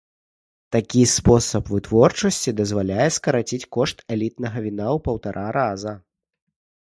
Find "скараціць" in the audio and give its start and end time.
3.17-3.69